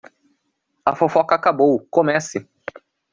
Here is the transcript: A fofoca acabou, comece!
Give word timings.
A 0.83 0.95
fofoca 0.95 1.35
acabou, 1.35 1.85
comece! 1.91 2.49